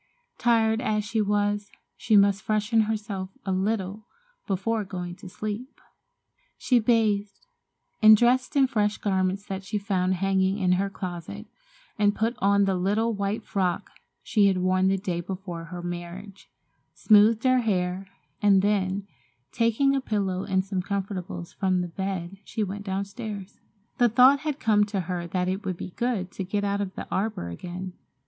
Tired 0.39 0.81
as 0.81 1.05
she 1.05 1.21
was 1.21 1.69
she 1.95 2.17
must 2.17 2.41
freshen 2.41 2.81
herself 2.89 3.29
a 3.45 3.51
little 3.51 4.07
before 4.47 4.83
going 4.83 5.15
to 5.17 5.29
sleep. 5.29 5.79
She 6.57 6.79
bathed 6.79 7.45
and 8.01 8.17
dressed 8.17 8.55
in 8.55 8.65
fresh 8.65 8.97
garments 8.97 9.45
that 9.45 9.63
she 9.63 9.77
found 9.77 10.15
hanging 10.15 10.57
in 10.57 10.71
her 10.71 10.89
closet, 10.89 11.45
and 11.99 12.15
put 12.15 12.33
on 12.39 12.65
the 12.65 12.73
little 12.73 13.13
white 13.13 13.43
frock 13.43 13.91
she 14.23 14.47
had 14.47 14.57
worn 14.57 14.87
the 14.87 14.97
day 14.97 15.21
before 15.21 15.65
her 15.65 15.83
marriage, 15.83 16.49
smoothed 16.95 17.43
her 17.43 17.59
hair, 17.61 18.07
and 18.41 18.63
then, 18.63 19.05
taking 19.51 19.95
a 19.95 20.01
pillow 20.01 20.41
and 20.45 20.65
some 20.65 20.81
comfortables 20.81 21.53
from 21.53 21.81
the 21.81 21.87
bed, 21.87 22.37
she 22.43 22.63
went 22.63 22.83
downstairs. 22.83 23.59
The 23.99 24.09
thought 24.09 24.39
had 24.39 24.59
come 24.59 24.83
to 24.85 25.01
her 25.01 25.27
that 25.27 25.47
it 25.47 25.63
would 25.63 25.77
be 25.77 25.91
good 25.91 26.31
to 26.31 26.43
get 26.43 26.63
out 26.63 26.77
to 26.77 26.85
the 26.85 27.07
arbor 27.11 27.49
again. 27.49 27.93